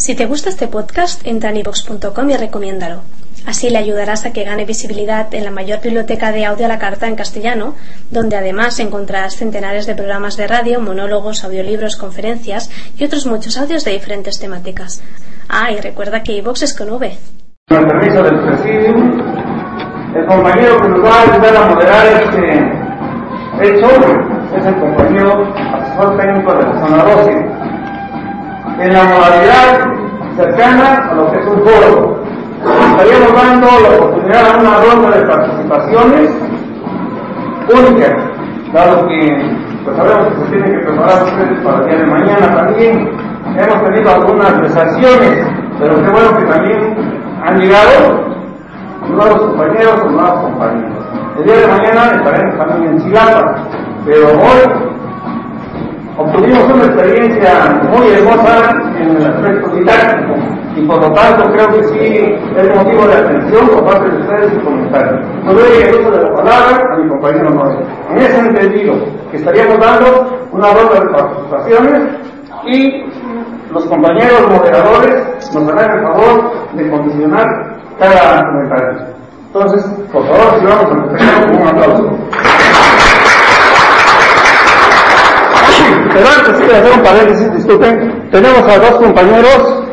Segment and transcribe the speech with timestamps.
[0.00, 3.02] Si te gusta este podcast, entra en ivox.com y recomiéndalo.
[3.46, 6.78] Así le ayudarás a que gane visibilidad en la mayor biblioteca de audio a la
[6.78, 7.74] carta en castellano,
[8.10, 13.84] donde además encontrarás centenares de programas de radio, monólogos, audiolibros, conferencias y otros muchos audios
[13.84, 15.02] de diferentes temáticas.
[15.50, 17.18] Ah, y recuerda que iVox es con V.
[17.68, 19.20] Con el permiso del presidium,
[20.16, 23.88] el compañero que nos va a a moderar este hecho
[24.56, 27.60] es el compañero asesor técnico de la zona 12.
[28.80, 29.89] En la modalidad
[30.40, 32.22] cercana a lo que es un foro,
[32.64, 36.30] estaríamos dando la oportunidad a una ronda de participaciones
[37.72, 38.16] única,
[38.72, 42.56] dado que pues sabemos que se tienen que preparar ustedes para el día de mañana
[42.56, 43.10] también.
[43.56, 45.46] Hemos tenido algunas deserciones,
[45.78, 46.96] pero qué bueno que también
[47.44, 48.30] han llegado
[49.08, 50.92] nuevos compañeros o nuevas compañeras.
[51.38, 53.54] El día de mañana estaremos también en Chilapa,
[54.04, 54.89] pero hoy
[56.16, 60.34] obtuvimos una experiencia muy hermosa en el aspecto didáctico
[60.76, 64.52] y por lo tanto creo que sí es motivo de atención por parte de ustedes
[64.54, 65.20] y comentarios.
[65.44, 67.78] No doy el uso de la palabra a mi compañero Noé.
[68.10, 68.94] En ese entendido,
[69.30, 72.02] que estaríamos dando una ronda de participaciones
[72.66, 73.04] y
[73.72, 77.46] los compañeros moderadores nos harán el favor de condicionar
[77.98, 79.20] cada comentario.
[79.46, 82.29] Entonces, por favor, si vamos a empezar con un aplauso.
[86.12, 89.84] Pero antes quiero hacer un paréntesis, disculpen, tenemos a dos compañeros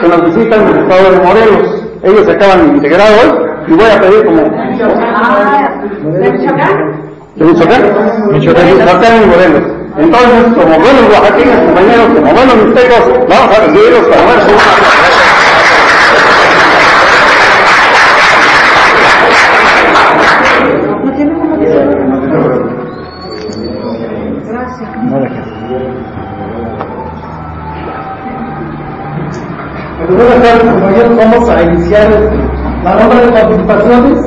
[0.00, 1.82] que nos visitan del estado de Morelos.
[2.02, 3.28] Ellos se acaban de integrar hoy
[3.68, 4.42] y voy a pedir como...
[6.12, 6.74] ¿De Michoacán?
[7.36, 7.82] ¿De Michoacán?
[8.32, 9.62] Michoacán y Morelos.
[9.98, 14.40] Entonces, como buenos oaxaqueños, compañeros, como buenos mixtecos, vamos a recibirlos para ver
[30.08, 31.16] Buenas tardes, compañeros.
[31.16, 32.08] Vamos a iniciar
[32.84, 34.18] la ronda de participaciones.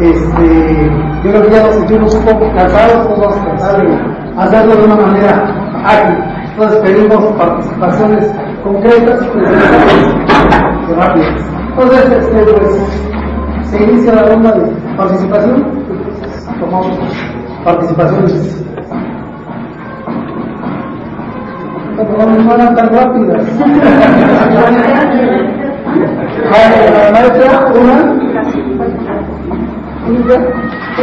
[0.00, 0.90] Este,
[1.22, 3.98] yo creo que ya nos sentimos un poco cansados, pues vamos a tratar de
[4.36, 6.16] hacerlo de una manera ágil.
[6.50, 8.26] Entonces pedimos participaciones
[8.64, 9.20] concretas
[10.88, 11.42] y rápidas.
[11.68, 15.64] Entonces, este, pues, se inicia la ronda de participación.
[16.58, 16.98] Tomamos
[17.64, 18.64] participaciones.
[22.04, 23.46] No fueran tan rápidas.
[26.50, 27.96] la maestra, una.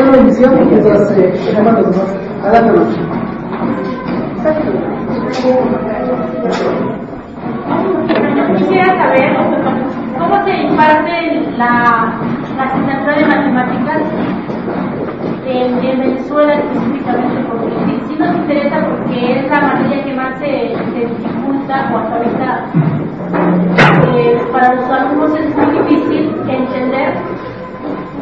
[0.02, 2.10] Una iniciamos mientras se llaman los demás.
[2.44, 2.82] Adelante.
[8.58, 9.36] Quisiera saber
[10.18, 11.16] cómo se imparte
[11.58, 12.14] la,
[12.56, 14.02] la asignatura de matemáticas
[15.46, 20.74] en, en Venezuela específicamente, porque sí, nos interesa porque es la materia que más se,
[20.94, 22.66] se dificulta o hasta ahorita
[24.16, 27.14] eh, para los alumnos es muy difícil entender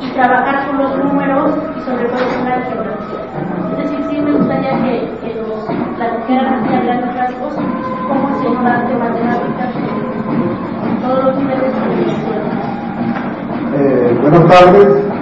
[0.01, 3.22] y trabajar con los números y sobre todo con la geografía.
[3.72, 7.53] Es decir, sí me gustaría que, que nos platicaran a grandes rasgos
[8.07, 12.51] cómo se imparte matemáticas en todos los niveles de Venezuela.
[13.78, 15.14] Eh, buenas tardes.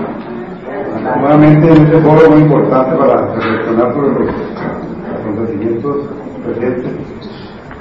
[1.03, 4.35] Nuevamente en este foro muy importante para reflexionar sobre los
[5.19, 5.97] acontecimientos
[6.45, 6.91] presentes.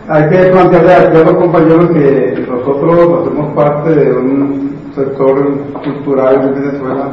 [0.08, 6.54] Hay que plantearle a los compañeros que nosotros hacemos parte de un sector cultural en
[6.62, 7.08] Venezuela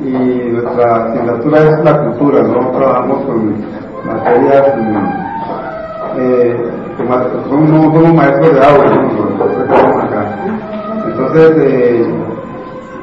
[0.00, 3.54] y nuestra asignatura es la cultura, no trabajamos con
[4.06, 4.64] materias,
[6.18, 6.56] eh,
[7.48, 9.12] somos, maestros de aula, ¿no?
[11.08, 12.06] Entonces, eh,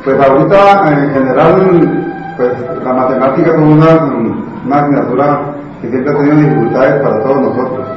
[0.06, 1.99] pues ahorita en general
[2.39, 2.53] pues
[2.85, 5.41] la matemática es una, asignatura
[5.81, 7.88] que siempre ha tenido dificultades para todos nosotros.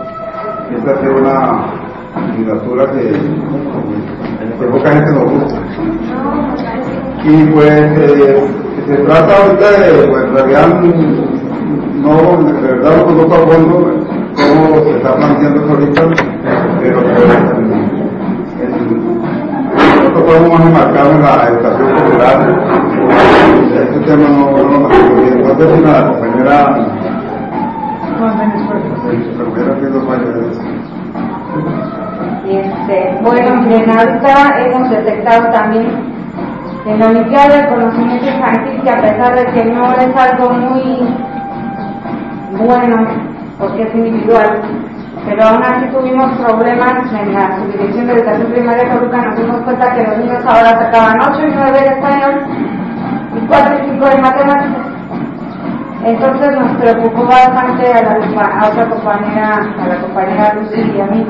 [0.69, 1.65] Siempre ha sido una
[2.17, 3.13] asignatura que,
[4.59, 5.61] que poca gente nos gusta.
[7.25, 8.49] Y pues eh,
[8.89, 10.81] se trata ahorita de, pues en realidad,
[12.03, 13.95] no, de verdad no conozco a fondo
[14.35, 16.03] cómo se está planteando ahorita,
[16.81, 18.02] pero pues,
[20.13, 22.63] nosotros podemos más enmarcado en la educación popular
[23.75, 25.43] este tema no, no lo bien.
[25.43, 26.57] ¿Cuánto es una compañera?
[32.47, 35.87] Este, bueno, bien, ahorita hemos detectado también
[36.87, 41.09] en la Olimpiada del Conocimiento Infantil que a pesar de que no es algo muy
[42.59, 43.07] bueno,
[43.59, 44.61] porque es individual,
[45.25, 49.61] pero aún así tuvimos problemas en la subdirección de educación primaria de Coluca, nos dimos
[49.63, 52.41] cuenta que los niños ahora sacaban 8 y 9 de español
[53.37, 54.93] y 4 y 5 de matemáticas.
[56.05, 61.27] Entonces nos preocupó bastante a, la, otra compañera, a la compañera Lucy y a mí.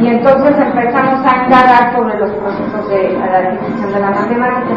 [0.00, 4.74] y entonces empezamos a indagar sobre los procesos de la adquisición de la matemática.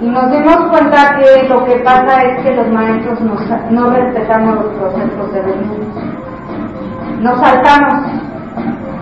[0.00, 3.20] Y nos dimos cuenta que lo que pasa es que los maestros
[3.70, 6.27] no respetamos los procesos de los niños.
[7.20, 8.12] Nos saltamos.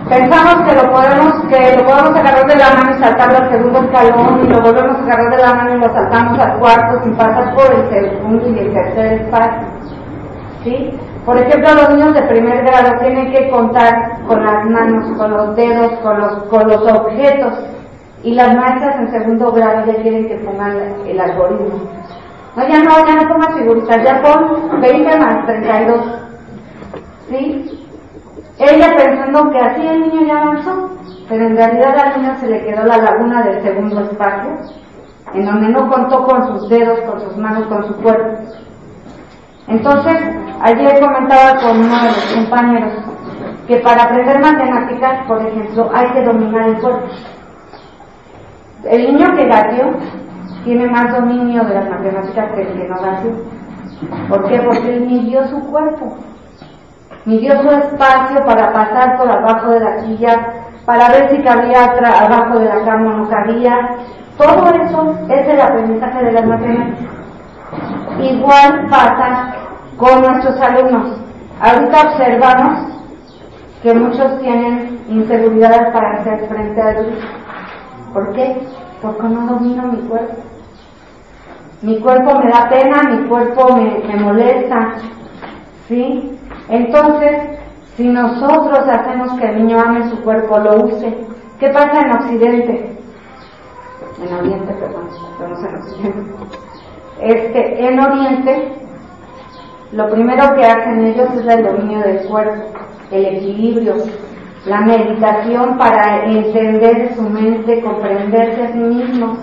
[0.09, 3.79] Pensamos que lo podemos, que lo podemos agarrar de la mano y saltarlo al segundo
[3.79, 7.15] escalón y lo volvemos a agarrar de la mano y lo saltamos al cuarto sin
[7.15, 9.67] pasar por el segundo y el tercer espacio.
[10.63, 10.99] ¿Sí?
[11.25, 15.55] Por ejemplo, los niños de primer grado tienen que contar con las manos, con los
[15.57, 17.53] dedos, con los, con los objetos.
[18.23, 20.75] Y las maestras en segundo grado ya quieren que pongan
[21.05, 21.81] el algoritmo.
[22.55, 26.01] No, ya no, ya no pongas figuritas, ya pon 20 más 32.
[27.29, 27.86] ¿Sí?
[28.59, 30.89] Ella pensando que así el niño ya avanzó,
[31.29, 34.57] pero en realidad al niño se le quedó la laguna del segundo espacio,
[35.33, 38.39] en donde no contó con sus dedos, con sus manos, con su cuerpo.
[39.67, 40.17] Entonces,
[40.61, 42.93] ayer comentaba con uno de los compañeros
[43.67, 47.07] que para aprender matemáticas, por ejemplo, hay que dominar el cuerpo.
[48.85, 49.91] El niño que gateó
[50.63, 53.31] tiene más dominio de las matemáticas que el que no gateó.
[54.29, 54.59] ¿Por qué?
[54.61, 56.17] Porque él midió su cuerpo,
[57.27, 60.47] midió su espacio para pasar por abajo de la silla,
[60.85, 63.89] para ver si cabía abajo de la cama o no cabía.
[64.37, 67.11] Todo eso es el aprendizaje de las matemáticas.
[68.21, 69.55] Igual pasa
[69.97, 71.17] con nuestros alumnos.
[71.59, 72.93] Ahorita observamos
[73.83, 77.19] que muchos tienen inseguridad para hacer frente a Dios.
[78.13, 78.57] ¿Por qué?
[79.01, 80.35] Porque no domino mi cuerpo.
[81.81, 84.93] Mi cuerpo me da pena, mi cuerpo me molesta.
[85.89, 86.36] ¿Sí?
[86.69, 87.59] Entonces,
[87.95, 91.15] si nosotros hacemos que el niño ame su cuerpo, lo use,
[91.59, 92.97] ¿qué pasa en Occidente?
[94.21, 96.31] En Oriente, perdón, estamos en Occidente.
[97.21, 98.73] Este, en Oriente,
[99.91, 102.73] lo primero que hacen ellos es el dominio del cuerpo,
[103.11, 103.95] el equilibrio,
[104.65, 109.39] la meditación para entender su mente, comprenderse a sí mismos.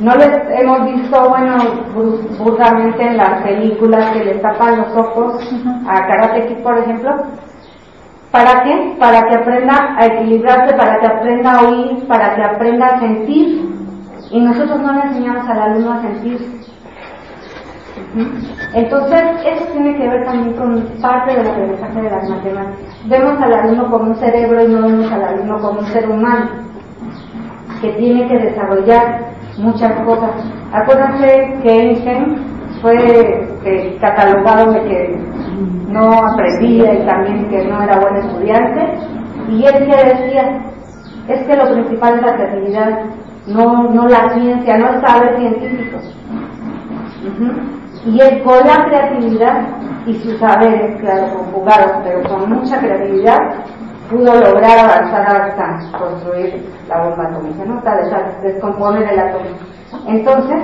[0.00, 1.58] No les hemos visto, bueno,
[2.38, 5.46] burlamente en las películas que les tapan los ojos
[5.86, 7.10] a Karate Kid, por ejemplo.
[8.30, 8.96] ¿Para qué?
[8.98, 13.68] Para que aprenda a equilibrarse, para que aprenda a oír, para que aprenda a sentir.
[14.30, 16.60] Y nosotros no le enseñamos al alumno a sentir.
[18.72, 22.96] Entonces, eso tiene que ver también con parte del aprendizaje de las matemáticas.
[23.04, 26.48] Vemos al alumno como un cerebro y no vemos al alumno como un ser humano
[27.82, 29.29] que tiene que desarrollar
[29.60, 30.30] muchas cosas.
[30.72, 32.36] Acuérdense que Einstein
[32.80, 35.18] fue catalogado de que
[35.88, 38.98] no aprendía y también que no era buen estudiante.
[39.48, 40.62] Y él que decía,
[41.28, 42.98] es que lo principal es la creatividad,
[43.46, 45.98] no, no la ciencia, no el saber científico.
[48.06, 49.68] Y él con la creatividad
[50.06, 53.38] y sus saberes, claro, conjugados, pero con mucha creatividad,
[54.10, 57.78] pudo lograr avanzar hasta construir la bomba atómica, ¿no?
[57.78, 59.46] Hasta descomponer el átomo.
[60.06, 60.58] Entonces,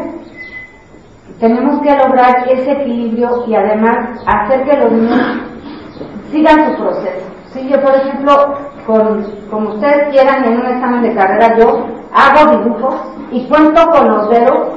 [1.40, 5.40] tenemos que lograr ese equilibrio y además hacer que los niños
[6.30, 7.26] sigan su proceso.
[7.52, 8.54] Si yo, por ejemplo,
[9.50, 12.94] como ustedes quieran, en un examen de carrera, yo hago dibujos
[13.30, 14.76] y cuento con los dedos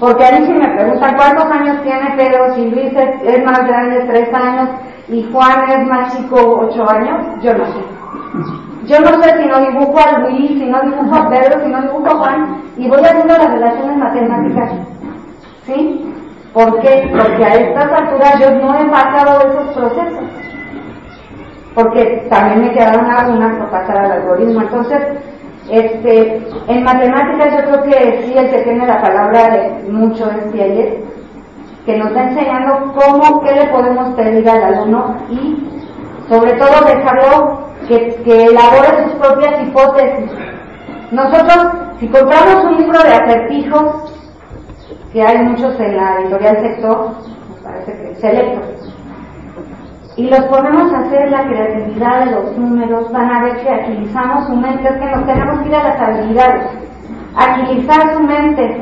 [0.00, 4.04] porque a mí si me preguntan cuántos años tiene Pedro, si Luis es, más grande,
[4.06, 4.68] tres años,
[5.08, 8.67] y Juan es más chico, ocho años, yo no sé.
[8.88, 11.82] Yo no sé si no dibujo a Luis, si no dibujo a Pedro, si no
[11.82, 14.72] dibujo a Juan, y voy haciendo las relaciones matemáticas.
[15.66, 16.14] ¿Sí?
[16.54, 17.10] ¿Por qué?
[17.12, 20.24] Porque a estas alturas yo no he pasado esos procesos.
[21.74, 24.62] Porque también me quedaron algunas por pasar al algoritmo.
[24.62, 25.02] Entonces,
[25.70, 30.50] este, en matemáticas yo creo que sí el que tiene la palabra de mucho es
[30.50, 31.04] Piaget,
[31.84, 35.68] que nos está enseñando cómo, qué le podemos pedir al alumno y
[36.26, 40.30] sobre todo dejarlo que, que elabore sus propias hipótesis.
[41.10, 44.14] Nosotros, si compramos un libro de acertijos,
[45.12, 47.10] que hay muchos en la editorial sector,
[47.54, 48.94] me parece que selectos,
[50.16, 54.48] y los ponemos a hacer la creatividad de los números, van a ver que agilizamos
[54.48, 56.64] su mente, es que nos tenemos que ir a las habilidades,
[57.36, 58.80] agilizar su mente.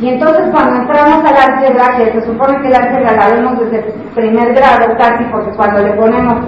[0.00, 3.92] Y entonces cuando entramos al álgebra, que se supone que el álgebra la vemos desde
[4.14, 6.44] primer grado casi, porque cuando le ponemos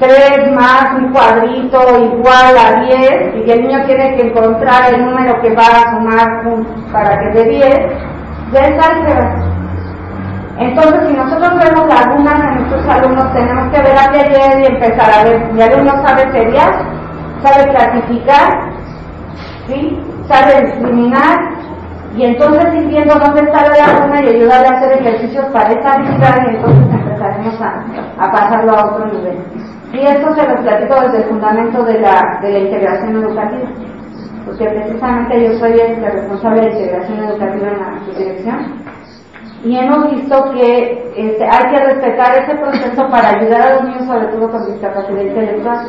[0.00, 5.40] 3 más un cuadrito igual a 10, y el niño tiene que encontrar el número
[5.42, 6.42] que va a sumar
[6.90, 7.78] para que dé 10,
[8.52, 9.34] ya es álgebra.
[10.58, 15.10] Entonces, si nosotros vemos lagunas en nuestros alumnos, tenemos que ver a ayer y empezar
[15.12, 15.52] a ver.
[15.52, 16.82] Mi alumno sabe seriar,
[17.42, 18.72] sabe clasificar,
[19.66, 20.00] ¿sí?
[20.28, 21.38] sabe discriminar,
[22.16, 25.94] y entonces ir viendo dónde está la laguna y ayudarle a hacer ejercicios para esta
[25.94, 29.38] habilidad y entonces empezaremos a, a pasarlo a otro nivel.
[29.92, 33.68] Y esto se los platico desde el fundamento de la, de la integración educativa,
[34.46, 38.80] porque precisamente yo soy el responsable de integración educativa en la subdirección
[39.62, 44.06] y hemos visto que este, hay que respetar ese proceso para ayudar a los niños,
[44.06, 45.86] sobre todo con discapacidad intelectual.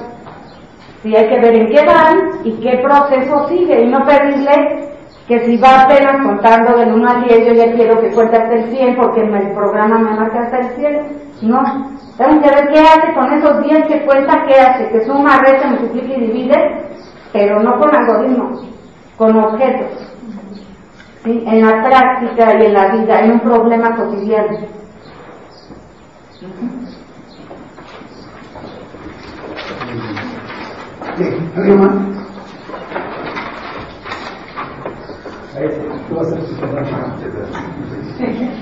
[1.02, 4.90] Sí, hay que ver en qué van y qué proceso sigue y no pedirle
[5.28, 8.56] que si va apenas contando del 1 al 10, yo ya quiero que cuente hasta
[8.56, 11.22] el 100 porque el programa me marca hasta el 100.
[11.44, 15.40] No, tenemos que ver qué hace con esos 10 que cuenta, qué hace, que suma,
[15.40, 16.86] resta, multiplica y divide,
[17.34, 18.66] pero no con algoritmos,
[19.18, 20.12] con objetos.
[21.24, 21.44] ¿sí?
[21.46, 24.58] en la práctica y en la vida, en un problema cotidiano.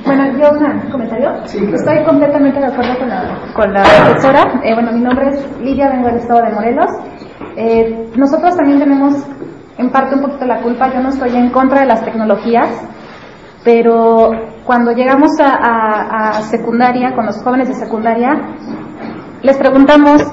[0.05, 1.31] Bueno, yo un comentario.
[1.43, 4.61] Estoy completamente de acuerdo con la, con la profesora.
[4.63, 6.89] Eh, bueno, mi nombre es Lidia, vengo del estado de Morelos.
[7.57, 9.15] Eh, nosotros también tenemos
[9.77, 10.93] en parte un poquito la culpa.
[10.93, 12.69] Yo no estoy en contra de las tecnologías,
[13.65, 14.31] pero
[14.65, 18.29] cuando llegamos a, secundaria, con los jóvenes de secundaria,
[19.41, 20.23] les preguntamos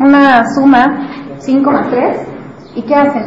[0.00, 2.28] una suma 5 más 3
[2.74, 3.24] y ¿qué hacen?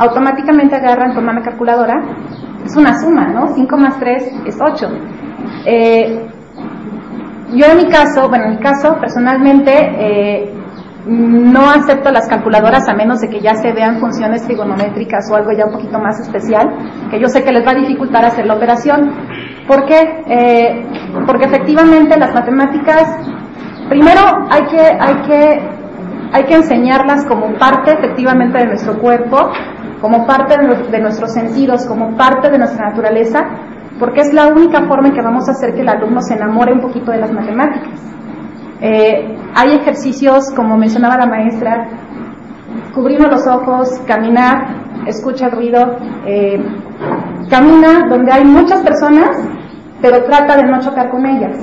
[0.00, 1.94] Automáticamente agarran, toman la calculadora,
[2.64, 3.54] es una suma, ¿no?
[3.54, 4.88] 5 más 3 es 8.
[5.66, 6.26] Eh,
[7.54, 10.54] yo en mi caso, bueno, en mi caso personalmente, eh,
[11.06, 15.50] no acepto las calculadoras a menos de que ya se vean funciones trigonométricas o algo
[15.52, 16.70] ya un poquito más especial,
[17.10, 19.10] que yo sé que les va a dificultar hacer la operación.
[19.66, 20.22] ¿Por qué?
[20.26, 20.86] Eh,
[21.26, 23.04] porque efectivamente las matemáticas,
[23.88, 25.60] primero hay que, hay, que,
[26.32, 29.50] hay que enseñarlas como parte efectivamente de nuestro cuerpo,
[30.00, 33.40] como parte de, nuestros sentidos, como parte de nuestra naturaleza,
[33.98, 36.72] porque es la única forma en que vamos a hacer que el alumno se enamore
[36.72, 38.00] un poquito de las matemáticas.
[38.80, 41.86] Eh, hay ejercicios, como mencionaba la maestra,
[42.94, 44.68] cubrimos los ojos, caminar,
[45.06, 46.62] escucha el ruido, eh,
[47.50, 49.36] camina donde hay muchas personas,
[50.00, 51.56] pero trata de no chocar con ellas.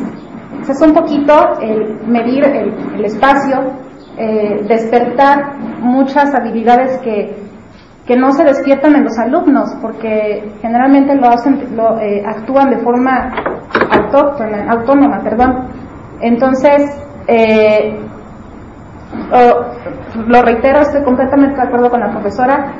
[0.70, 3.72] es un poquito el medir el, espacio,
[4.17, 7.46] eh, despertar muchas habilidades que,
[8.07, 13.33] que no se despiertan en los alumnos, porque generalmente lo hacen, lo, actúan de forma
[13.91, 15.67] autóctona, autónoma, perdón.
[16.21, 16.89] Entonces,
[17.27, 17.99] eh,
[20.25, 22.71] lo reitero, estoy completamente de acuerdo con la profesora,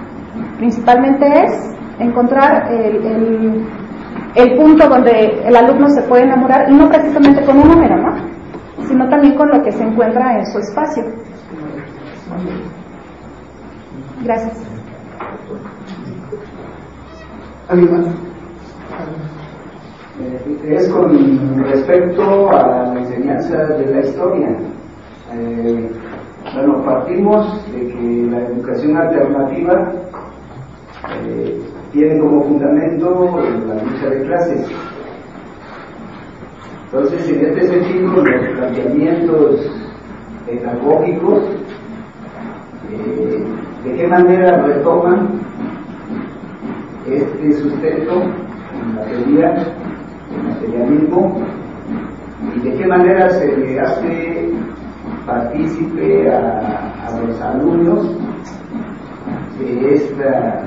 [0.57, 3.65] principalmente es encontrar el,
[4.34, 8.15] el, punto donde el alumno se puede enamorar, y no precisamente con un número, ¿no?
[8.88, 11.03] sino también con lo que se encuentra en su espacio.
[14.24, 14.77] Gracias.
[20.19, 24.57] Eh, es con respecto a la enseñanza de la historia.
[25.33, 25.91] Eh,
[26.53, 29.91] bueno, partimos de que la educación alternativa
[31.24, 34.67] eh, tiene como fundamento la lucha de clases.
[36.86, 39.69] Entonces, en este sentido, los planteamientos
[40.47, 41.43] pedagógicos,
[43.84, 45.27] ¿de qué manera retoman
[47.05, 49.55] este sustento en la teoría
[50.43, 51.38] materialismo.
[52.55, 54.51] Y de qué manera se le hace
[55.25, 56.84] partícipe a,
[57.25, 58.15] los alumnos
[59.57, 60.63] de esta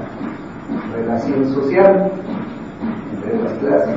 [0.95, 2.11] relación social
[3.15, 3.97] entre las clases.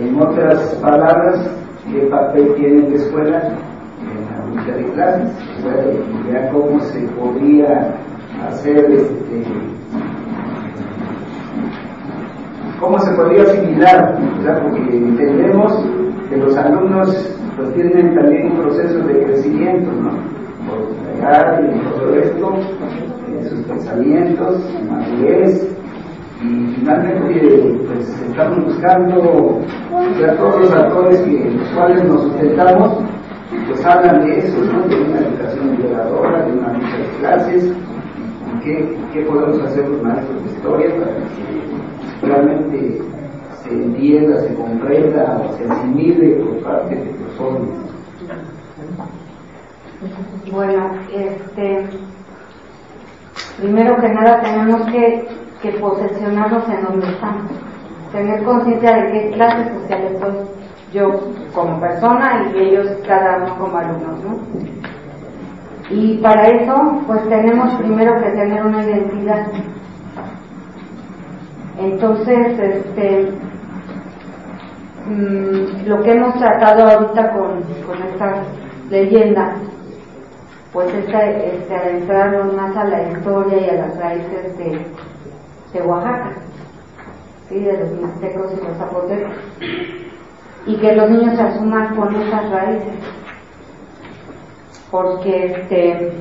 [0.00, 1.50] En otras palabras,
[1.90, 3.52] ¿qué papel tiene la escuela
[4.70, 5.30] la de clases?
[6.32, 7.94] ya cómo se podría
[8.48, 9.44] hacer este,
[12.80, 14.18] ¿Cómo se podría asimilar?
[14.62, 15.84] Porque entendemos
[16.30, 20.12] que los alumnos pues, tienen también un proceso de crecimiento, ¿no?
[20.66, 22.54] Por llegar y todo esto,
[23.28, 25.68] en sus pensamientos, madurez,
[26.42, 29.60] y finalmente pues, estamos buscando,
[30.18, 32.98] ya todos los actores que, los cuales nos sustentamos,
[33.66, 34.86] pues hablan de eso, ¿no?
[34.88, 37.72] de una educación liberadora, de una lucha de clases,
[38.64, 43.02] ¿Qué, ¿Qué, podemos hacer los maestros de historia para que realmente
[43.62, 47.68] se entienda, se comprenda o se asimile por parte de los jóvenes.
[50.50, 51.86] Bueno, este,
[53.60, 55.28] primero que nada tenemos que,
[55.62, 57.52] que posesionarnos en donde estamos,
[58.12, 60.59] tener conciencia de qué clase social estoy
[60.92, 61.20] yo
[61.54, 64.38] como persona y ellos cada uno como alumnos, ¿no?
[65.90, 69.46] Y para eso, pues tenemos primero que tener una identidad
[71.80, 73.32] entonces, este,
[75.06, 78.42] mm, lo que hemos tratado ahorita con, con esta
[78.90, 79.54] leyenda,
[80.74, 84.86] pues es este, adentrarnos más a la historia y a las raíces de,
[85.72, 86.32] de Oaxaca,
[87.48, 87.60] ¿sí?
[87.60, 89.32] de los mixtecos y los zapotecos,
[90.66, 92.94] y que los niños se asuman con esas raíces,
[94.90, 96.12] porque este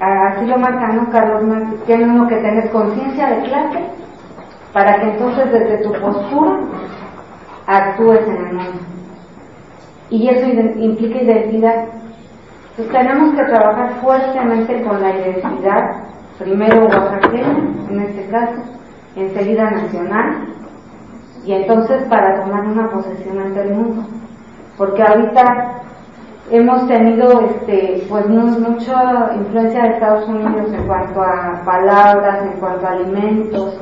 [0.00, 1.10] así lo marca ¿no?
[1.10, 1.42] Carlos
[1.86, 3.80] tiene uno que tener conciencia de clase
[4.72, 6.60] para que entonces desde tu postura
[7.66, 8.80] actúes en el mundo.
[10.10, 11.84] Y eso implica identidad.
[12.70, 16.04] Entonces tenemos que trabajar fuertemente con la identidad,
[16.38, 17.58] primero oaxaqueña,
[17.90, 18.62] en este caso,
[19.16, 20.46] enseguida nacional,
[21.44, 24.02] y entonces para tomar una posesión ante el mundo.
[24.76, 25.82] Porque ahorita
[26.50, 32.86] hemos tenido este pues mucha influencia de Estados Unidos en cuanto a palabras, en cuanto
[32.86, 33.78] a alimentos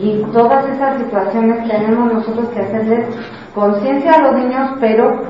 [0.00, 3.06] y todas esas situaciones tenemos nosotros que hacerles
[3.54, 5.22] conciencia a los niños, pero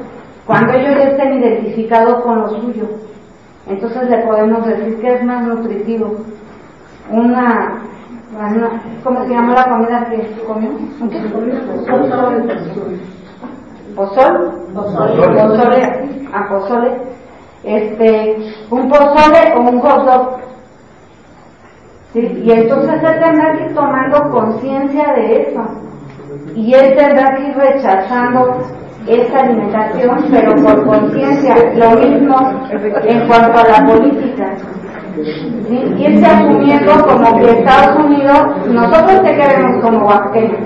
[0.47, 2.89] cuando ellos ya estén identificados con lo suyo,
[3.67, 6.17] entonces le podemos decir que es más nutritivo.
[7.11, 7.83] Una,
[9.05, 10.71] ¿cómo se llama la comida que comió?
[13.95, 14.53] ¿Pozol?
[14.75, 15.83] Pozole
[16.33, 16.97] a pozole,
[17.65, 18.37] este,
[18.71, 20.41] un pozole o un hot.
[22.13, 22.43] ¿Sí?
[22.45, 25.61] Y entonces él tendrá que ir tomando conciencia de eso.
[26.55, 28.63] Y él tendrá que ir rechazando
[29.07, 31.55] esa alimentación, pero por conciencia.
[31.75, 32.37] Lo mismo
[32.71, 34.57] en cuanto a la política.
[35.15, 35.95] ¿Sí?
[35.99, 40.61] Irse asumiendo como que Estados Unidos, nosotros qué queremos como oaxaqueños.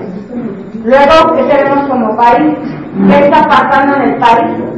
[0.83, 2.57] Luego, ¿qué queremos como país?
[3.07, 4.75] ¿Qué está pasando en el país?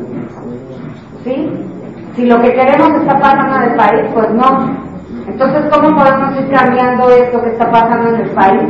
[2.16, 4.88] Si lo que queremos está pasando en el país, pues no.
[5.28, 8.64] Entonces, ¿cómo podemos ir cambiando esto que está pasando en el país?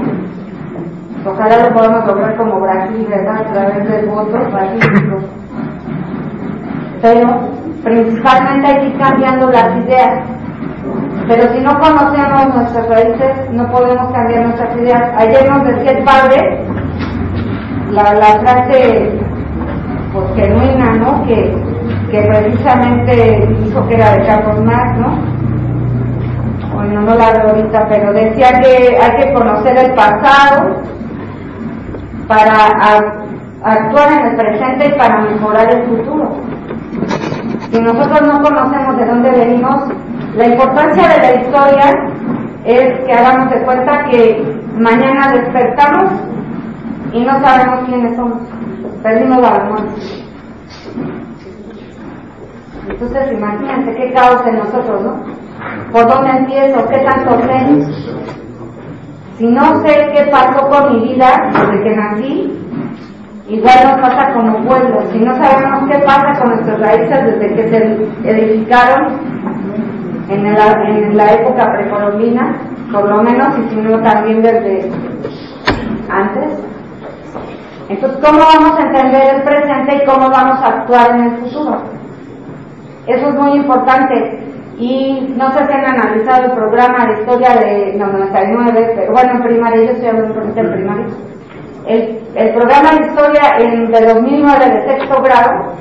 [1.26, 3.38] Ojalá lo podamos lograr como Brasil, ¿verdad?
[3.38, 5.20] A través del voto pacífico.
[7.02, 7.40] Pero
[7.84, 10.24] principalmente hay que ir cambiando las ideas.
[11.28, 15.04] Pero si no conocemos nuestras raíces, no podemos cambiar nuestras ideas.
[15.18, 16.66] Ayer nos decía el padre
[17.92, 19.20] la, frase
[20.14, 21.26] pues, genuina, ¿no?
[21.26, 21.54] Que
[22.10, 25.20] que precisamente dijo que era de Carlos Marx, ¿no?
[26.74, 30.76] Bueno, no la veo ahorita, pero decía que hay que conocer el pasado
[32.28, 32.54] para
[33.64, 36.36] actuar en el presente y para mejorar el futuro.
[37.72, 39.84] Si nosotros no conocemos de dónde venimos,
[40.38, 41.92] la importancia de la historia
[42.64, 44.44] es que hagamos de cuenta que
[44.78, 46.12] mañana despertamos
[47.12, 48.38] y no sabemos quiénes somos.
[49.02, 49.92] Perdimos la memoria.
[52.88, 55.92] Entonces, imagínense qué caos en nosotros, ¿no?
[55.92, 56.88] ¿Por dónde empiezo?
[56.88, 57.88] ¿Qué tanto sé?
[59.40, 62.60] Si no sé qué pasó con mi vida desde que nací,
[63.50, 65.02] igual nos pasa como pueblo.
[65.12, 69.37] Si no sabemos qué pasa con nuestras raíces desde que se edificaron
[70.30, 72.56] en la, en la época precolombina,
[72.92, 74.92] por lo menos, y si no también desde
[76.10, 76.68] antes,
[77.90, 81.82] entonces, ¿cómo vamos a entender el presente y cómo vamos a actuar en el futuro?
[83.08, 84.44] Eso es muy importante.
[84.78, 89.86] Y no sé si analizado el programa de historia de 99, pero bueno, en primaria,
[89.86, 91.06] yo estoy hablando en primaria.
[91.88, 95.74] El, el programa de historia en, de 2009 de sexto grado,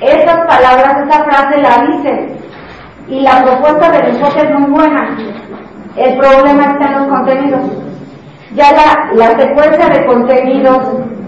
[0.00, 2.41] esas palabras, esa frase la dice.
[3.08, 5.16] Y la propuesta del enfoque es muy buena.
[5.96, 7.60] El problema está en los contenidos.
[8.54, 10.78] Ya la, la secuencia de contenidos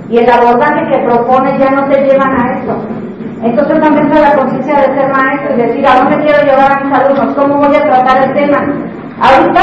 [0.08, 2.76] y el abordaje que propone ya no te llevan a eso
[3.44, 6.80] entonces también está la conciencia de ser maestro y decir a dónde quiero llevar a
[6.82, 8.58] mis alumnos, cómo voy a tratar el tema.
[9.20, 9.60] Ahorita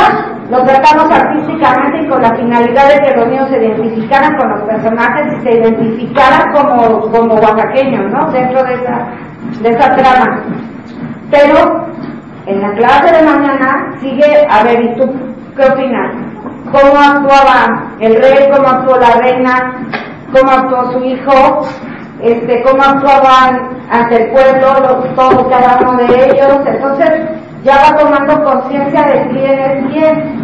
[0.51, 4.61] lo tratamos artísticamente y con la finalidad de que los niños se identificaran con los
[4.61, 8.31] personajes y se identificaran como, como oaxaqueños, ¿no?
[8.31, 9.07] Dentro de esa,
[9.63, 10.43] de esa trama.
[11.31, 11.87] Pero
[12.45, 15.13] en la clase de mañana sigue, a ver, ¿y tú
[15.55, 16.15] qué opinas?
[16.71, 18.49] ¿Cómo actuaba el rey?
[18.55, 19.87] ¿Cómo actuó la reina?
[20.31, 21.67] ¿Cómo actuó su hijo?
[22.21, 26.59] este, cómo actuaban ante el pueblo, todos, cada uno de ellos.
[26.65, 27.09] Entonces
[27.63, 30.35] ya va tomando conciencia de quién es quién,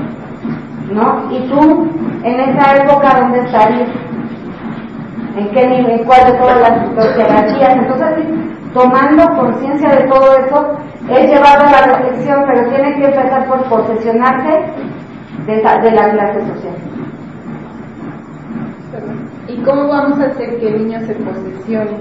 [0.92, 1.32] ¿no?
[1.32, 1.88] Y tú,
[2.24, 3.90] en esa época, ¿dónde estarías?
[5.38, 6.04] ¿En qué nivel?
[6.06, 7.76] ¿Cuál de todas las jerarquías?
[7.76, 8.26] Entonces,
[8.74, 10.78] tomando conciencia de todo eso,
[11.10, 14.60] es llevado a la reflexión, pero tiene que empezar por posesionarse
[15.46, 16.76] de, de la clase social.
[19.48, 21.92] ¿Y cómo vamos a hacer que el niño se posesione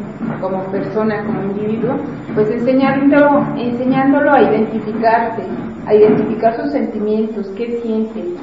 [0.41, 1.95] como persona, como individuo?
[2.35, 5.43] Pues enseñándolo, enseñándolo a identificarse,
[5.87, 8.35] a identificar sus sentimientos, qué siente.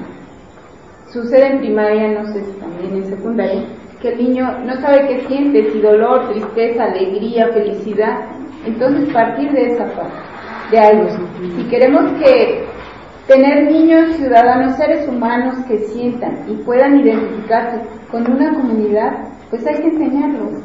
[1.11, 3.63] Sucede en primaria, no sé si también en secundaria,
[4.01, 8.19] que el niño no sabe qué siente, si dolor, tristeza, alegría, felicidad.
[8.65, 10.32] Entonces partir de esa parte,
[10.73, 12.65] Si queremos que
[13.27, 19.19] tener niños ciudadanos, seres humanos que sientan y puedan identificarse con una comunidad,
[19.51, 20.63] pues hay que enseñarlos.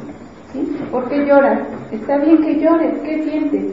[0.51, 0.77] ¿sí?
[0.91, 1.59] ¿Por qué lloras?
[1.91, 3.65] Está bien que llores, ¿qué sientes?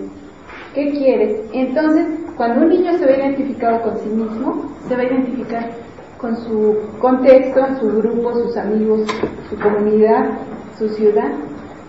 [0.75, 1.40] ¿Qué quieres?
[1.55, 5.70] Entonces, cuando un niño se ve identificado con sí mismo, se va a identificar
[6.18, 9.07] con su contexto, su grupo, sus amigos,
[9.49, 10.33] su comunidad,
[10.79, 11.33] su ciudad.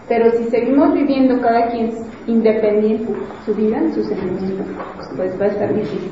[0.07, 1.91] Pero si seguimos viviendo cada quien
[2.27, 3.13] independiente,
[3.45, 4.65] su vida, sus sentimientos,
[5.15, 6.11] pues va a estar difícil.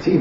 [0.00, 0.20] Sí,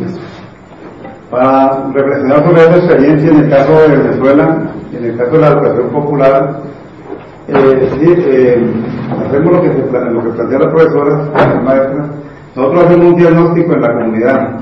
[1.30, 4.58] para reflexionar sobre esa experiencia en el caso de Venezuela,
[4.98, 6.62] en el caso de la educación popular,
[7.48, 8.74] eh, eh,
[9.28, 12.06] hacemos lo que, se, lo que plantea la profesora, la maestra,
[12.56, 14.60] nosotros hacemos un diagnóstico en la comunidad.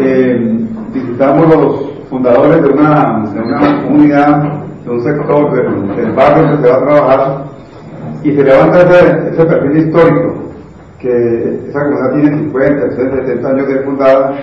[0.00, 0.61] Eh,
[0.92, 5.52] visitamos los fundadores de una, de comunidad, de un sector
[5.96, 7.44] del, barrio donde se va a trabajar,
[8.22, 10.34] y se levanta ese, perfil histórico,
[10.98, 14.40] que esa comunidad tiene 50, 60, 70 años de fundada,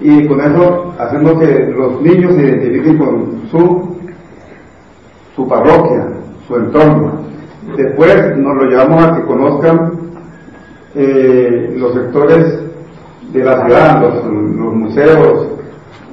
[0.00, 3.96] y con eso hacemos que los niños se identifiquen con su,
[5.36, 6.06] su parroquia,
[6.48, 7.12] su entorno.
[7.76, 9.92] Después nos lo llevamos a que conozcan
[10.94, 12.58] eh, los sectores
[13.32, 15.51] de la ciudad, los museos,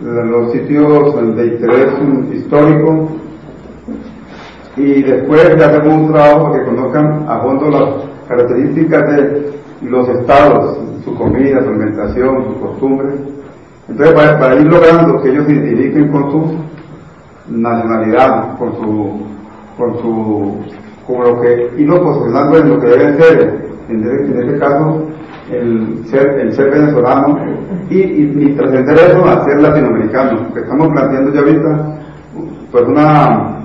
[0.01, 1.87] los sitios de interés
[2.33, 3.09] histórico,
[4.77, 7.89] y después le hacemos un trabajo que conozcan a fondo las
[8.27, 13.15] características de los estados, su comida, su alimentación, sus costumbres.
[13.89, 16.55] Entonces, para, ir logrando que ellos se identifiquen con su
[17.49, 19.21] nacionalidad, con su,
[19.77, 20.57] con su,
[21.07, 25.07] como lo que, irlo posicionando en lo que debe ser, en, en este caso,
[25.51, 27.39] el ser, el ser venezolano
[27.89, 31.99] y, y, trascender eso a ser latinoamericano, porque estamos planteando ya ahorita,
[32.71, 33.59] pues una,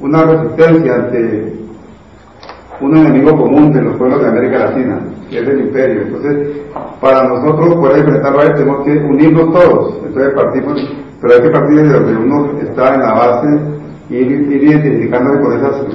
[0.00, 1.52] una resistencia ante
[2.80, 6.02] un enemigo común de los pueblos de América Latina, que es el imperio.
[6.02, 6.48] Entonces,
[7.00, 10.00] para nosotros poder enfrentarlo a él tenemos que unirnos todos.
[10.04, 10.78] Entonces partimos,
[11.20, 13.48] pero hay que partir desde donde uno está en la base
[14.10, 15.86] y ir, ir identificándose con esas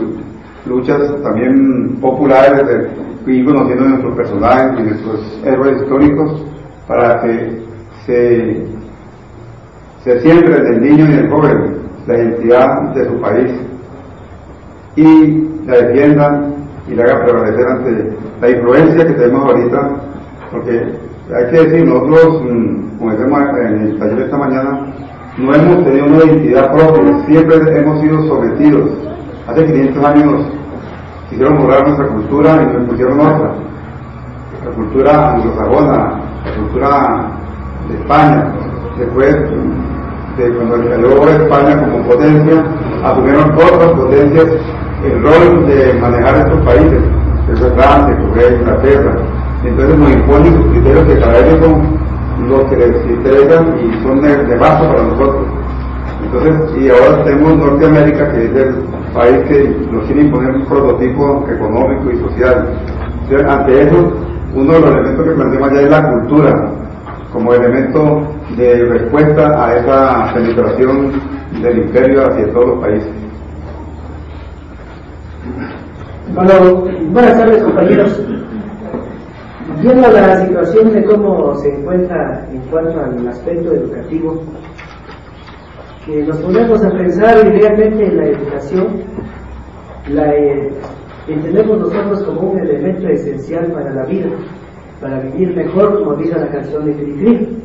[0.65, 6.46] luchas también populares, de, ir conociendo nuestros personajes y nuestros héroes históricos
[6.88, 7.62] para que
[8.06, 8.66] se,
[10.04, 13.52] se siembre en el niño y el joven la identidad de su país
[14.96, 16.56] y la defiendan
[16.88, 19.90] y la hagan prevalecer ante la influencia que tenemos ahorita,
[20.52, 20.86] porque
[21.36, 22.42] hay que decir, nosotros,
[22.98, 24.94] como decimos en el taller esta mañana,
[25.38, 28.90] no hemos tenido una identidad propia, siempre hemos sido sometidos.
[29.48, 30.46] Hace 500 años
[31.30, 33.52] quisieron borrar nuestra cultura y nos pusieron otra.
[34.66, 37.28] La cultura anglosajona, la cultura
[37.90, 38.54] de España.
[38.98, 39.36] Después
[40.38, 42.63] de cuando cayó España como potencia,
[43.04, 44.46] asumieron otras potencias
[45.06, 47.02] el rol de manejar estos países,
[47.52, 49.16] es Francia, Corea, Inglaterra.
[49.63, 54.22] Entonces nos imponen sus criterios que cada vez son los que les interesan y son
[54.22, 55.46] de, de para nosotros.
[56.24, 58.76] Entonces, y ahora tenemos Norteamérica, que es el
[59.17, 62.67] país que nos quiere imponer un prototipo económico y social.
[63.47, 64.13] Ante eso,
[64.56, 66.71] uno de los elementos que planteamos ya es la cultura,
[67.34, 68.21] como elemento
[68.56, 71.12] de respuesta a esa penetración
[71.62, 73.12] del imperio hacia todos los países.
[76.34, 78.21] Bueno, buenas tardes compañeros.
[79.82, 84.41] Viendo la situación de cómo se encuentra en cuanto al aspecto educativo,
[86.08, 88.88] que nos ponemos a pensar y realmente la educación
[90.10, 90.70] la eh,
[91.28, 94.30] entendemos nosotros como un elemento esencial para la vida,
[95.02, 97.58] para vivir mejor, como dice la canción de Cricri.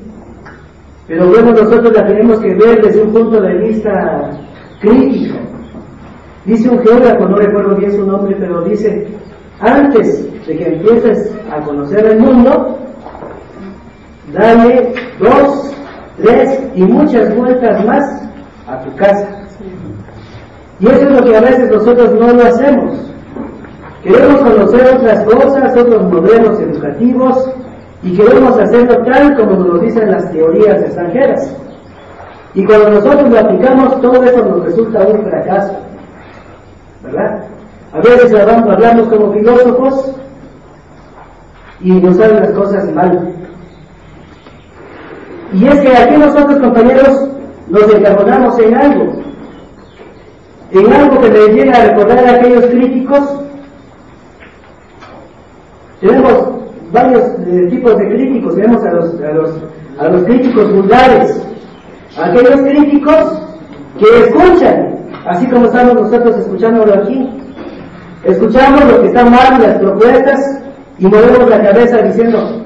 [1.07, 4.31] Pero bueno, nosotros la tenemos que ver desde un punto de vista
[4.81, 5.39] crítico.
[6.45, 9.07] Dice un geógrafo, no recuerdo bien su nombre, pero dice,
[9.61, 12.77] antes de que empieces a conocer el mundo,
[14.33, 15.77] dale dos,
[16.21, 18.32] tres y muchas vueltas más
[18.73, 19.29] a tu casa.
[20.81, 22.99] Y eso es lo que a veces nosotros no lo hacemos.
[24.03, 27.51] Queremos conocer otras cosas, otros modelos educativos,
[28.03, 31.55] y queremos hacerlo tal como nos dicen las teorías extranjeras.
[32.55, 35.75] Y cuando nosotros lo aplicamos, todo eso nos resulta un fracaso.
[37.05, 37.45] ¿Verdad?
[37.93, 40.13] A veces hablamos como filósofos
[41.81, 43.35] y nos salen las cosas mal.
[45.53, 47.32] Y es que aquí nosotros, compañeros,
[47.69, 49.13] nos encabonamos en algo,
[50.73, 53.21] en algo que me llega a recordar a aquellos críticos.
[56.01, 56.49] Tenemos
[56.93, 59.51] varios eh, tipos de críticos, tenemos a los, a los,
[59.99, 61.43] a los críticos vulgares,
[62.19, 63.43] aquellos críticos
[63.99, 64.97] que escuchan,
[65.27, 67.29] así como estamos nosotros escuchándolo aquí.
[68.25, 70.61] Escuchamos lo que está mal las propuestas
[70.99, 72.63] y movemos la cabeza diciendo,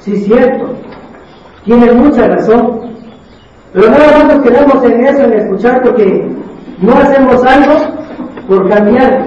[0.00, 0.74] sí, cierto,
[1.64, 2.85] tienen mucha razón.
[3.76, 6.26] Pero no nos quedamos en eso, en escuchar, porque
[6.80, 7.74] no hacemos algo
[8.48, 9.22] por cambiar.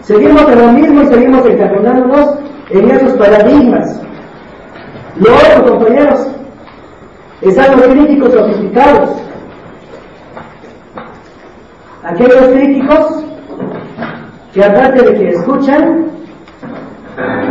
[0.00, 2.38] Seguimos en lo mismo y seguimos encajonándonos
[2.70, 4.00] en esos paradigmas.
[5.16, 6.28] Lo otro, compañeros,
[7.42, 9.10] es algo críticos sofisticados.
[12.02, 13.24] Aquellos críticos
[14.54, 16.06] que aparte de que escuchan,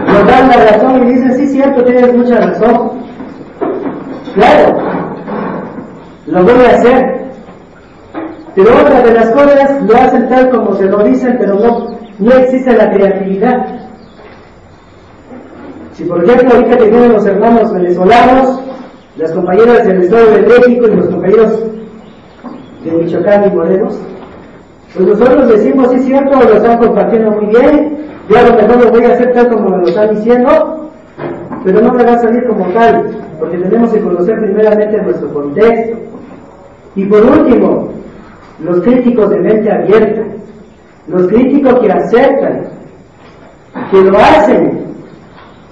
[0.08, 2.90] nos dan la razón y dicen, sí, cierto, tienes mucha razón.
[4.34, 4.89] Claro,
[6.32, 7.20] lo voy a hacer.
[8.56, 12.32] Pero otra de las cosas lo hacen tal como se lo dicen, pero no, no
[12.34, 13.66] existe la creatividad.
[15.94, 18.62] Si por ejemplo ahorita que vienen los hermanos venezolanos,
[19.18, 21.64] las compañeras del Estado de México y los compañeros
[22.84, 24.00] de Michoacán y Morelos,
[24.96, 27.98] pues nosotros decimos, sí cierto, lo están compartiendo muy bien,
[28.30, 30.90] yo a lo mejor lo voy a hacer tal como me lo están diciendo,
[31.64, 35.98] pero no me va a salir como tal, porque tenemos que conocer primeramente nuestro contexto.
[37.00, 37.94] Y por último,
[38.62, 40.22] los críticos de mente abierta,
[41.08, 42.64] los críticos que aceptan,
[43.90, 44.84] que lo hacen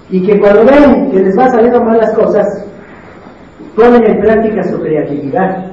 [0.09, 2.65] y que cuando ven que les va saliendo mal las cosas,
[3.75, 5.65] ponen en práctica su creatividad,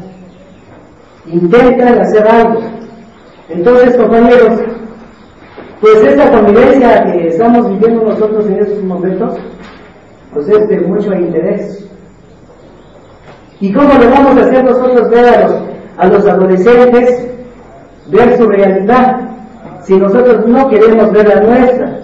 [1.26, 2.60] intentan hacer algo.
[3.48, 4.60] Entonces, compañeros,
[5.80, 9.38] pues esta convivencia que estamos viviendo nosotros en estos momentos,
[10.32, 11.83] pues es de mucho interés.
[13.60, 15.54] ¿Y cómo le vamos a hacer nosotros ver a los,
[15.98, 17.28] a los adolescentes
[18.08, 19.20] ver su realidad
[19.82, 22.00] si nosotros no queremos ver la nuestra?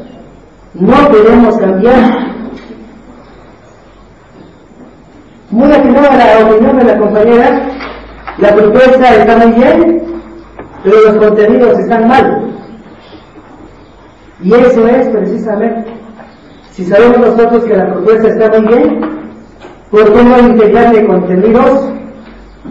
[0.75, 2.31] No queremos cambiar.
[5.51, 7.63] Muy atinada la opinión de la compañera,
[8.39, 10.03] la propuesta está muy bien,
[10.85, 12.51] pero los contenidos están mal.
[14.43, 15.91] Y eso es precisamente,
[16.71, 19.20] si sabemos nosotros que la propuesta está muy bien,
[19.91, 21.89] ¿por qué no integrarle contenidos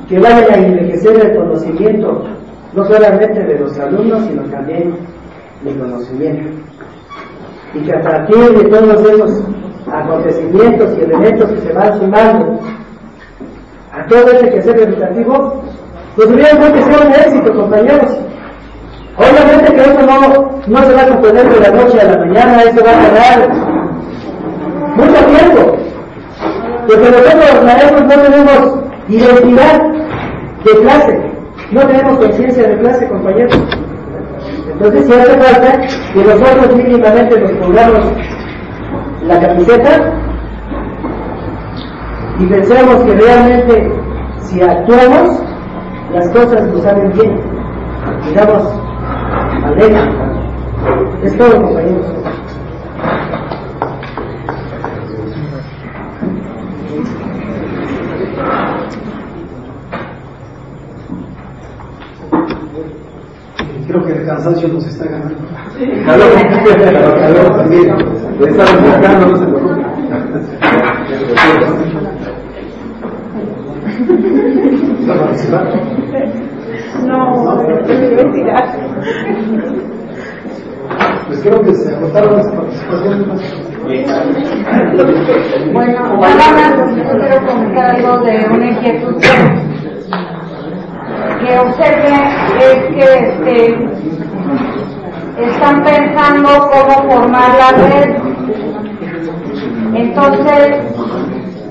[0.08, 2.24] que vayan a enriquecer el conocimiento,
[2.74, 4.96] no solamente de los alumnos, sino también
[5.64, 6.50] del conocimiento?
[7.74, 9.44] Y que a partir de todos esos
[9.92, 12.60] acontecimientos y elementos que se van sumando
[13.92, 15.64] a todo ese quehacer educativo,
[16.16, 18.18] pues hubiera que sea un éxito, compañeros.
[19.18, 22.62] Obviamente que eso no, no se va a componer de la noche a la mañana,
[22.64, 23.50] eso va a tardar
[24.96, 25.89] mucho tiempo.
[26.90, 29.82] Porque nosotros los maestros no tenemos identidad
[30.66, 31.22] de clase,
[31.72, 33.60] no tenemos conciencia de clase, compañeros.
[34.72, 38.00] Entonces, si hace falta que nosotros mínimamente nos pongamos
[39.28, 40.14] la camiseta
[42.40, 43.92] y pensemos que realmente
[44.42, 45.44] si actuamos,
[46.12, 47.40] las cosas nos salen bien.
[48.26, 48.64] Digamos,
[49.64, 50.10] alegre.
[51.22, 52.19] Es todo, compañeros.
[64.00, 65.36] Creo que el cansancio nos está ganando.
[66.06, 67.90] Calor, calor también.
[68.40, 69.82] Estamos buscando, no se preocupe.
[75.10, 75.64] ¿Va a participar?
[77.06, 77.18] No.
[81.28, 83.28] Pues creo que se agotaron las participaciones.
[85.74, 86.36] Bueno, más
[86.96, 89.16] yo quiero comentar algo de una inquietud
[91.40, 92.22] que observen
[92.60, 93.78] es que este,
[95.38, 98.16] están pensando cómo formar la red.
[99.96, 100.78] Entonces,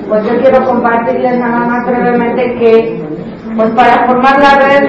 [0.08, 3.04] pues yo quiero compartirles nada más brevemente que,
[3.56, 4.84] pues para formar la red,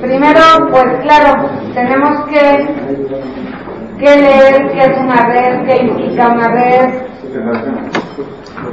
[0.00, 2.66] primero, pues claro, tenemos que,
[3.98, 7.02] que leer qué es una red, qué implica una red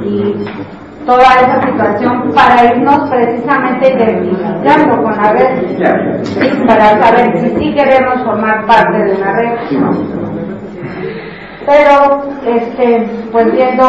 [0.04, 0.34] y
[1.06, 8.22] toda esa situación para irnos precisamente identificando con la red, para saber si sí queremos
[8.24, 9.50] formar parte de una red.
[11.66, 13.86] Pero, este, pues viendo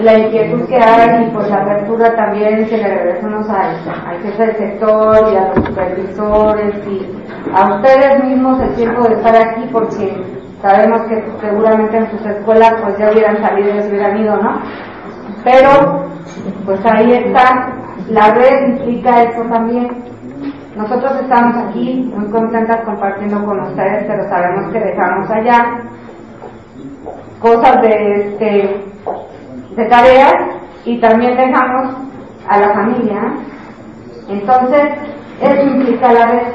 [0.00, 4.46] la inquietud que hay y pues la apertura también que le regresamos al, al jefe
[4.46, 7.06] del sector y a los supervisores y
[7.54, 10.12] a ustedes mismos el tiempo de estar aquí porque
[10.60, 14.60] sabemos que seguramente en sus escuelas pues ya hubieran salido y se hubieran ido, ¿no?
[15.46, 16.02] Pero
[16.64, 17.68] pues ahí está,
[18.10, 20.02] la red implica eso también.
[20.74, 25.82] Nosotros estamos aquí muy contentas compartiendo con ustedes, pero sabemos que dejamos allá
[27.40, 28.84] cosas de este
[29.76, 30.34] de tareas
[30.84, 31.94] y también dejamos
[32.48, 33.34] a la familia.
[34.28, 34.82] Entonces,
[35.40, 36.48] eso implica a la vez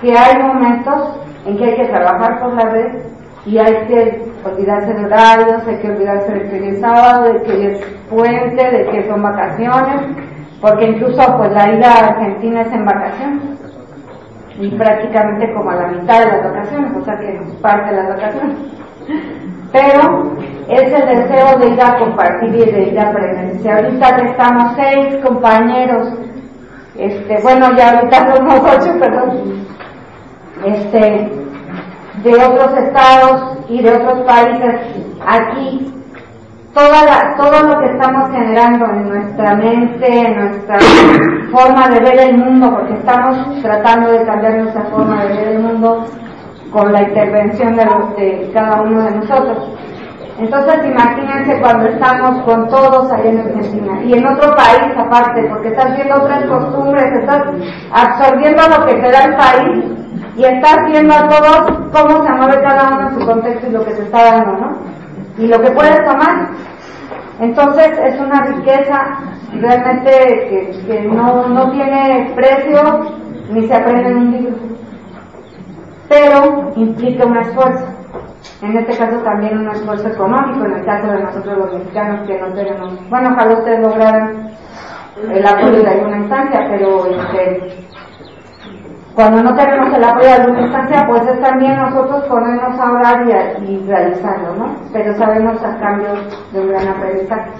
[0.00, 3.17] que hay momentos en que hay que trabajar por la red
[3.48, 7.72] y hay que olvidarse de horarios, hay que olvidarse de que es sábado, de que
[7.72, 10.02] es puente, de que son vacaciones,
[10.60, 13.42] porque incluso pues la ida a Argentina es en vacaciones
[14.60, 18.08] y prácticamente como a la mitad de las vacaciones, o sea que parte de las
[18.08, 18.56] vacaciones.
[19.72, 20.32] Pero
[20.68, 23.84] es el deseo de ir a compartir y de ir a presenciar.
[23.84, 26.08] Ahorita que estamos seis compañeros,
[26.98, 29.64] este, bueno, ya ahorita somos ocho, perdón,
[30.66, 31.37] este,
[32.22, 34.80] de otros estados y de otros países
[35.26, 35.92] aquí
[36.74, 40.78] toda la, todo lo que estamos generando en nuestra mente, en nuestra
[41.50, 45.58] forma de ver el mundo, porque estamos tratando de cambiar nuestra forma de ver el
[45.60, 46.04] mundo
[46.70, 47.84] con la intervención de,
[48.16, 49.70] de cada uno de nosotros.
[50.38, 55.68] Entonces imagínense cuando estamos con todos allá en Argentina y en otro país aparte, porque
[55.68, 57.42] estás viendo otras costumbres, estás
[57.92, 59.97] absorbiendo lo que te da el país
[60.38, 63.84] y estás viendo a todos cómo se mueve cada uno en su contexto y lo
[63.84, 64.76] que se está dando, ¿no?
[65.36, 66.50] Y lo que puedes tomar.
[67.40, 69.18] Entonces es una riqueza
[69.54, 70.10] realmente
[70.48, 73.00] que, que no, no tiene precio
[73.50, 74.56] ni se aprende en un libro,
[76.08, 77.86] pero implica un esfuerzo.
[78.62, 82.38] En este caso también un esfuerzo económico, en el caso de nosotros los mexicanos que
[82.38, 84.50] no tenemos, bueno, ojalá ustedes lograran
[85.32, 87.88] el apoyo de alguna instancia, pero este,
[89.18, 93.26] cuando no tenemos el apoyo de alguna instancia, pues es también nosotros ponernos a orar
[93.66, 94.76] y, realizarlo, ¿no?
[94.92, 96.10] Pero sabemos a cambio
[96.52, 97.50] de un gran aprendizaje.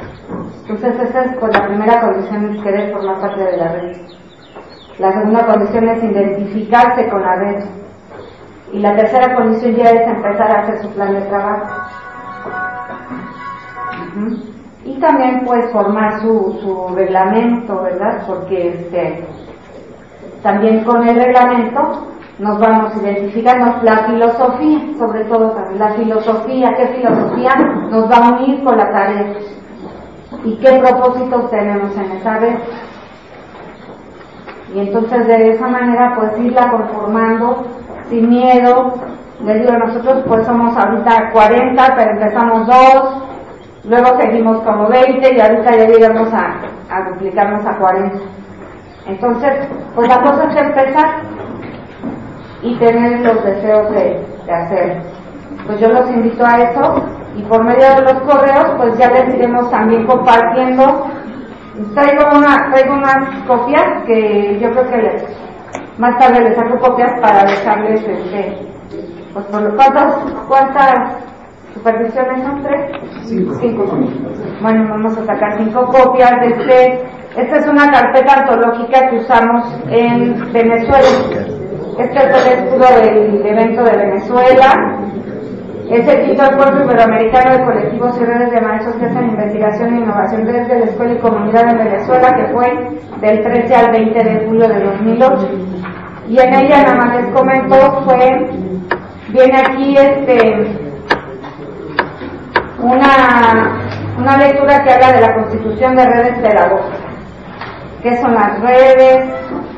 [0.68, 3.96] Entonces esa es pues, la primera condición es querer formar parte de la red.
[5.00, 7.64] La segunda condición es identificarse con la red.
[8.72, 11.66] Y la tercera condición ya es empezar a hacer su plan de trabajo.
[14.84, 18.22] Y también pues formar su, su reglamento, ¿verdad?
[18.28, 19.26] Porque este,
[20.42, 22.06] también con el reglamento
[22.38, 27.54] nos vamos identificando la filosofía, sobre todo también la filosofía, qué filosofía
[27.90, 29.34] nos va a unir con la tarea
[30.44, 32.54] y qué propósitos tenemos en esa red.
[34.72, 37.64] Y entonces de esa manera pues irla conformando
[38.08, 38.94] sin miedo.
[39.44, 43.22] Les digo, nosotros pues somos ahorita 40, pero empezamos dos,
[43.84, 46.56] luego seguimos como 20 y ahorita ya llegamos a,
[46.90, 48.18] a duplicarnos a 40.
[49.08, 51.22] Entonces, pues la cosa es empezar
[52.62, 55.02] y tener los deseos de, de hacer.
[55.66, 57.02] Pues yo los invito a eso
[57.36, 61.06] y por medio de los correos, pues ya les iremos también compartiendo.
[61.94, 65.24] Traigo, una, traigo unas copias que yo creo que les,
[65.96, 68.66] más tarde les saco copias para dejarles, este,
[69.32, 70.16] pues por cuántas,
[70.48, 71.12] cuántas
[71.74, 72.90] supervisiones son tres,
[73.60, 73.84] cinco.
[74.60, 79.64] Bueno, vamos a sacar cinco copias de este esta es una carpeta antológica que usamos
[79.90, 81.06] en Venezuela.
[81.98, 84.98] Este es el escudo del evento de Venezuela.
[85.90, 90.00] Es el quinto encuentro iberoamericano de colectivos y redes de maestros que hacen investigación e
[90.00, 94.46] innovación desde la escuela y comunidad en Venezuela, que fue del 13 al 20 de
[94.46, 95.48] julio de 2008.
[96.28, 98.50] Y en ella, nada más les comento, fue,
[99.28, 100.66] viene aquí este,
[102.82, 103.80] una,
[104.18, 107.07] una lectura que habla de la constitución de redes pedagógicas
[108.02, 109.28] qué son las redes,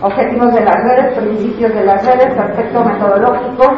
[0.03, 3.75] objetivos de las redes, principios de las redes, aspecto metodológico.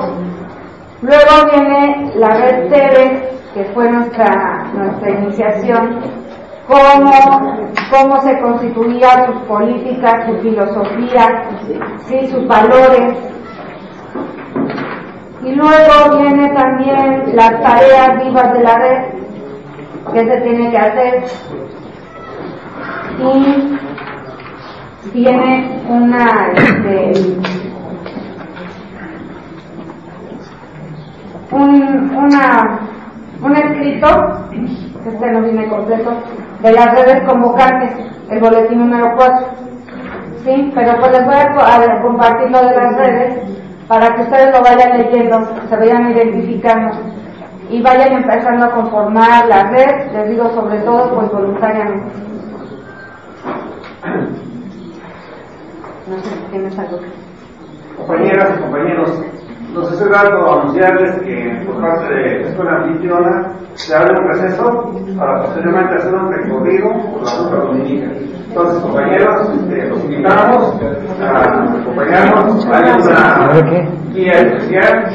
[1.02, 6.00] Luego viene la red TEDx, que fue nuestra, nuestra iniciación,
[6.66, 11.44] cómo, cómo se constituía sus políticas, su filosofía,
[12.06, 12.26] ¿sí?
[12.28, 13.16] sus valores.
[15.44, 19.02] Y luego viene también las tareas vivas de la red,
[20.12, 21.24] que se tiene que hacer.
[23.18, 23.78] Y
[25.12, 27.12] tiene una este,
[31.50, 32.16] un,
[33.42, 34.08] un escrito
[35.06, 36.12] este no viene completo
[36.62, 37.90] de las redes convocantes
[38.30, 39.46] el boletín número 4
[40.44, 43.34] sí pero pues les voy a, compartir lo de las redes
[43.88, 46.96] para que ustedes lo vayan leyendo se vayan identificando.
[47.68, 52.12] Y vayan empezando a conformar la red les digo sobre todo pues voluntariamente
[57.96, 59.22] Compañeras y compañeros,
[59.72, 64.28] nos estoy dando a anunciarles que por parte de la Escuela Anfitriona se abre un
[64.28, 68.10] receso para posteriormente hacer un recorrido por la ruta dominica.
[68.48, 70.80] Entonces, compañeros, este, los invitamos
[71.22, 75.06] a acompañarnos, hay una guía especial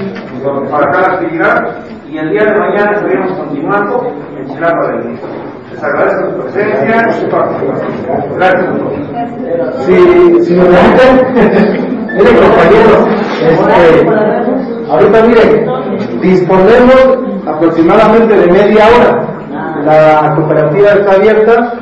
[0.71, 1.75] para cada actividad
[2.09, 5.46] y el día de mañana estaremos continuando en Chilapa del Ministro.
[5.77, 7.07] Les agradezco su presencia.
[8.35, 8.65] Gracias.
[9.85, 11.13] Si, si me permiten,
[12.17, 13.01] miren compañeros,
[13.47, 14.09] este,
[14.89, 15.51] ahorita miren,
[16.19, 19.27] disponemos aproximadamente de media hora.
[19.85, 21.73] La cooperativa está abierta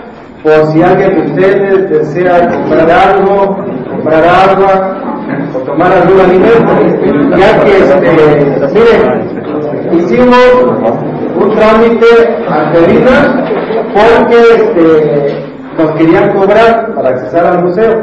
[0.44, 3.58] por si alguien de ustedes desea comprar algo,
[3.90, 4.98] comprar agua
[5.56, 8.12] o tomar algún alimento, ya que, este,
[8.74, 10.48] miren, hicimos
[11.38, 13.55] un trámite anterior
[13.96, 15.46] porque este,
[15.78, 18.02] nos querían cobrar para accesar al museo.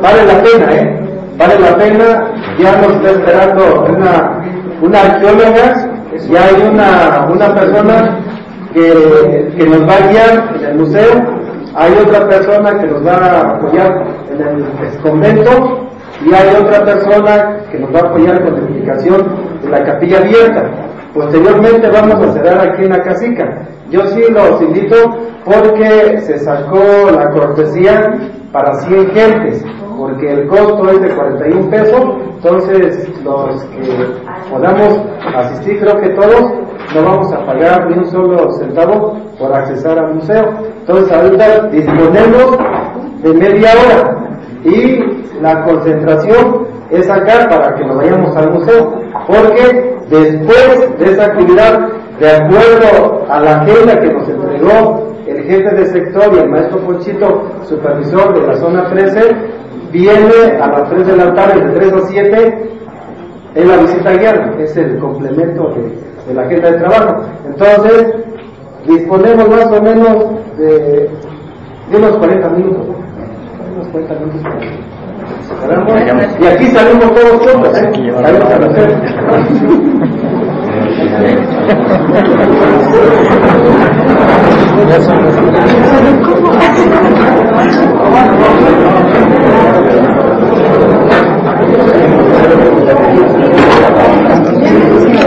[0.00, 1.00] Vale la pena, ¿eh?
[1.36, 4.42] Vale la pena, ya nos está esperando una,
[4.80, 5.90] una arqueóloga,
[6.30, 8.18] ya hay una, una persona
[8.72, 11.12] que, que nos va a guiar en el museo,
[11.74, 15.86] hay otra persona que nos va a apoyar en el convento
[16.24, 19.26] y hay otra persona que nos va a apoyar con la explicación
[19.62, 20.64] de la capilla abierta.
[21.12, 23.68] Posteriormente vamos a cerrar aquí en la casica.
[23.90, 24.96] Yo sí los invito
[25.44, 28.14] porque se sacó la cortesía
[28.52, 29.64] para 100 gentes,
[29.96, 32.04] porque el costo es de 41 pesos,
[32.36, 34.06] entonces los que
[34.50, 35.00] podamos
[35.34, 36.52] asistir, creo que todos,
[36.94, 40.54] no vamos a pagar ni un solo centavo por accesar al museo.
[40.80, 42.58] Entonces ahorita disponemos
[43.22, 44.16] de media hora
[44.64, 48.94] y la concentración es acá para que nos vayamos al museo,
[49.26, 51.88] porque después de esa actividad,
[52.20, 56.78] de acuerdo a la agenda que nos entregó el jefe de sector y el maestro
[56.80, 59.20] Ponchito, supervisor de la zona 13,
[59.92, 62.70] viene a las 3 de la tarde, de 3 a 7,
[63.56, 65.98] en la visita guiada, es el complemento de,
[66.28, 67.22] de la agenda de trabajo.
[67.46, 68.14] Entonces,
[68.86, 70.16] disponemos más o menos
[70.58, 71.10] de,
[71.90, 72.86] de unos 40 minutos.
[73.74, 74.86] Unos 40 minutos para-
[76.40, 77.90] y aquí salimos todos juntos, ¿eh?
[78.22, 78.58] Salimos a
[81.08, 81.48] です
[95.08, 95.26] ね。